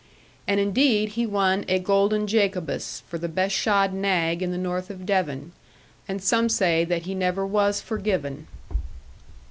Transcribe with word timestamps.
And 0.47 0.59
indeed 0.59 1.09
he 1.09 1.27
won 1.27 1.63
a 1.67 1.77
golden 1.77 2.25
Jacobus 2.25 3.03
for 3.07 3.19
the 3.19 3.29
best 3.29 3.53
shod 3.53 3.93
nag 3.93 4.41
in 4.41 4.49
the 4.51 4.57
north 4.57 4.89
of 4.89 5.05
Devon, 5.05 5.51
and 6.07 6.23
some 6.23 6.49
say 6.49 6.83
that 6.83 7.03
he 7.03 7.13
never 7.13 7.45
was 7.45 7.81
forgiven. 7.81 8.47